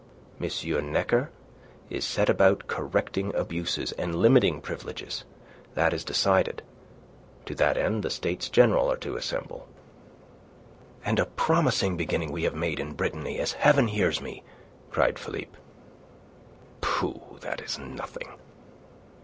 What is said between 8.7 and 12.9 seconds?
are to assemble." "And a promising beginning we have made